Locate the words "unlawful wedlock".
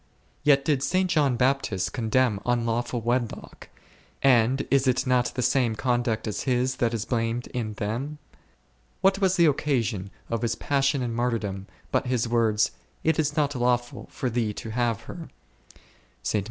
2.43-3.69